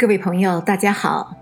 [0.00, 1.36] 各位朋友，大家好。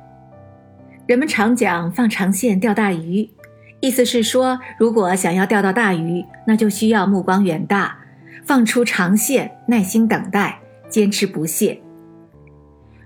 [1.07, 3.31] 人们常讲放长线钓大鱼，
[3.79, 7.97] 意思是说，如果想要钓到大鱼，那就需要目光远大，
[8.45, 10.59] 放出长线，耐心等待，
[10.89, 11.81] 坚持不懈。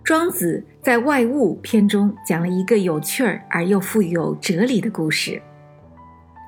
[0.03, 5.43] 庄子在《外物》篇中讲了一个有趣儿而又富有哲理的故事。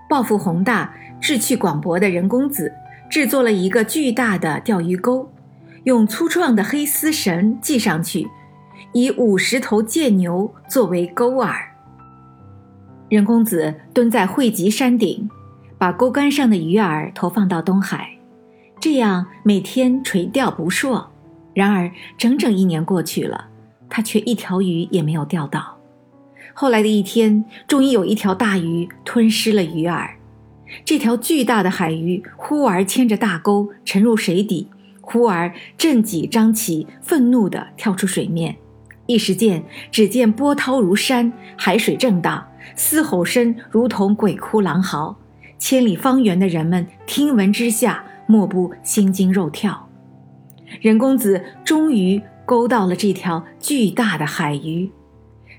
[0.09, 2.73] 抱负宏大、志趣广博的任公子
[3.11, 5.31] 制作了一个巨大的钓鱼钩，
[5.83, 8.27] 用粗壮的黑丝绳系上去。
[8.95, 11.53] 以五十头贱牛作为钩饵，
[13.09, 15.29] 任公子蹲在汇集山顶，
[15.77, 18.09] 把钩竿上的鱼饵投放到东海，
[18.79, 21.11] 这样每天垂钓不硕。
[21.53, 23.49] 然而整整一年过去了，
[23.89, 25.77] 他却一条鱼也没有钓到。
[26.53, 30.09] 后来的一天，终于有一条大鱼吞失了鱼饵，
[30.85, 34.69] 这条巨大的海鱼忽而牵着大钩沉入水底，
[35.01, 38.57] 忽而振脊张起，愤怒地跳出水面。
[39.07, 45.17] 一时间，只见波涛如山，海水正大，嘶吼声如同鬼哭狼嚎。
[45.59, 49.89] 千里方圆的人们听闻之下，莫不心惊肉跳。
[50.81, 54.91] 任公子终于勾到了这条巨大的海鱼，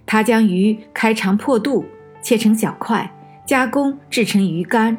[0.06, 1.86] 他将鱼开肠破肚，
[2.22, 3.12] 切成小块，
[3.46, 4.98] 加工制成鱼干。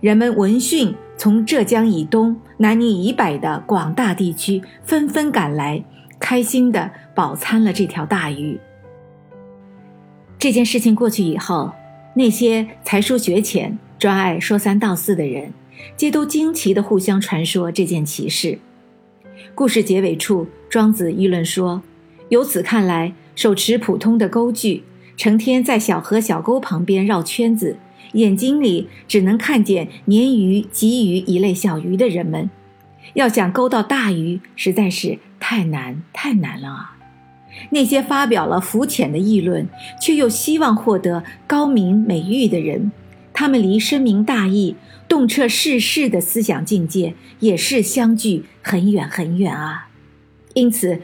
[0.00, 5.82] 人们闻讯，从浙江以东、南宁以北的广大地区纷纷赶来。
[6.18, 8.58] 开心的饱餐了这条大鱼。
[10.38, 11.72] 这件事情过去以后，
[12.14, 15.52] 那些才疏学浅、专爱说三道四的人，
[15.96, 18.58] 皆都惊奇的互相传说这件奇事。
[19.54, 21.82] 故事结尾处，庄子议论说
[22.30, 24.84] ：“由此看来，手持普通的钩具，
[25.16, 27.76] 成天在小河小沟旁边绕圈子，
[28.12, 32.48] 眼睛里只能看见鲶鱼、鲫鱼一类小鱼的人们，
[33.14, 35.18] 要想勾到大鱼，实在是……”
[35.50, 36.96] 太难，太难了啊！
[37.70, 39.66] 那些发表了肤浅的议论，
[39.98, 42.92] 却又希望获得高明美誉的人，
[43.32, 44.76] 他们离深明大义、
[45.08, 49.88] 洞彻世事的思想境界也是相距很远很远啊！
[50.52, 51.00] 因此，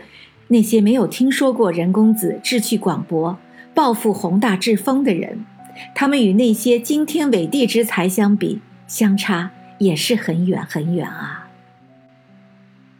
[0.48, 3.38] 那些没有听说过任公子志趣广博、
[3.72, 5.46] 抱负宏大志丰的人，
[5.94, 11.48] 他们与那些惊天伟地之才相比，相差也是很远很远啊！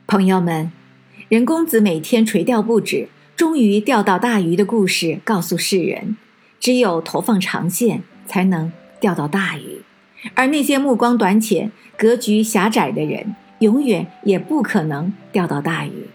[0.07, 0.73] 朋友们。
[1.29, 6.17] 任公子每天垂钓不止，终于钓到大鱼的故事告诉世人：
[6.61, 8.71] 只有投放长线，才能
[9.01, 9.83] 钓到大鱼。
[10.35, 16.09] 而那些目光短浅、格局狭窄的人，永远也不可能钓到大鱼。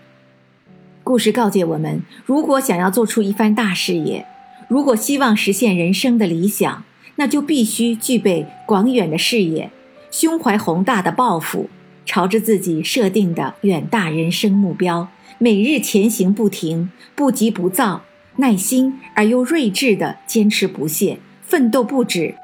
[1.03, 4.25] 故事告诫我们：如果想要做出一番大事业，
[4.67, 6.83] 如果希望实现人生的理想，
[7.15, 9.71] 那就必须具备广远的视野，
[10.11, 11.67] 胸怀宏大的抱负。
[12.05, 18.03] 朝着自己设定的远大人生目标，每日前行不停，不急不躁，
[18.37, 22.35] 耐心而又睿智的坚持不懈，奋斗不止。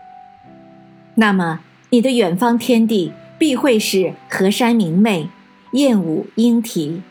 [1.16, 5.30] 那么，你的远方天地必会是河山明媚，
[5.72, 7.02] 燕舞莺啼。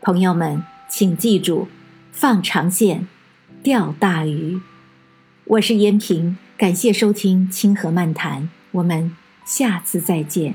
[0.00, 1.68] 朋友们，请记住，
[2.12, 3.06] 放长线，
[3.62, 4.60] 钓大鱼。
[5.44, 9.14] 我是燕平，感谢收听清河漫谈，我们
[9.44, 10.54] 下次再见。